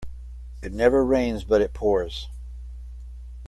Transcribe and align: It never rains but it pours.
It 0.63 0.73
never 0.73 1.05
rains 1.05 1.43
but 1.43 1.61
it 1.61 1.75
pours. 1.75 2.27